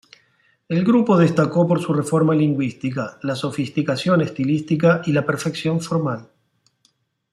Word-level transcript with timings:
El 0.67 0.83
grupo 0.83 1.15
destacó 1.15 1.67
por 1.67 1.79
su 1.79 1.93
reforma 1.93 2.33
lingüística, 2.33 3.19
la 3.21 3.35
sofisticación 3.35 4.21
estilística 4.21 5.03
y 5.05 5.11
la 5.11 5.27
perfección 5.27 5.79
formal. 5.79 6.27